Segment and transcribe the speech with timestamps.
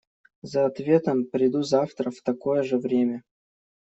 [0.41, 3.21] За ответом приду завтра в такое же время.